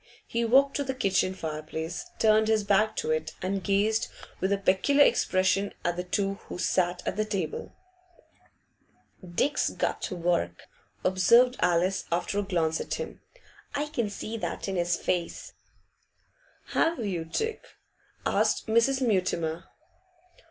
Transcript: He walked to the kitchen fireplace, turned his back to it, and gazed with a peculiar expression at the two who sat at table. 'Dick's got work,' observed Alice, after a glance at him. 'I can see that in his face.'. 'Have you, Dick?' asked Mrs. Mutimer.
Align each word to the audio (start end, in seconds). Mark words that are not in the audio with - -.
He 0.25 0.43
walked 0.43 0.75
to 0.77 0.83
the 0.83 0.95
kitchen 0.95 1.35
fireplace, 1.35 2.09
turned 2.17 2.47
his 2.47 2.63
back 2.63 2.95
to 2.95 3.11
it, 3.11 3.33
and 3.39 3.63
gazed 3.63 4.07
with 4.39 4.51
a 4.51 4.57
peculiar 4.57 5.05
expression 5.05 5.73
at 5.85 5.95
the 5.95 6.03
two 6.03 6.39
who 6.47 6.57
sat 6.57 7.07
at 7.07 7.17
table. 7.29 7.71
'Dick's 9.23 9.69
got 9.69 10.09
work,' 10.09 10.63
observed 11.03 11.55
Alice, 11.59 12.05
after 12.11 12.39
a 12.39 12.41
glance 12.41 12.81
at 12.81 12.95
him. 12.95 13.21
'I 13.75 13.89
can 13.89 14.09
see 14.09 14.37
that 14.37 14.67
in 14.67 14.75
his 14.75 14.97
face.'. 14.97 15.53
'Have 16.69 17.05
you, 17.05 17.23
Dick?' 17.23 17.67
asked 18.25 18.65
Mrs. 18.65 19.01
Mutimer. 19.07 19.65